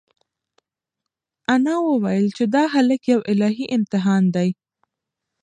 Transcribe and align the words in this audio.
انا 1.53 1.75
وویل 1.89 2.27
چې 2.37 2.43
دا 2.55 2.63
هلک 2.73 3.01
یو 3.13 3.19
الهي 3.31 3.65
امتحان 3.77 4.23
دی. 4.35 4.49